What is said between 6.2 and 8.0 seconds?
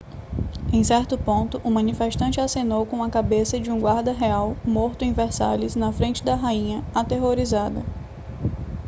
da rainha aterrorizada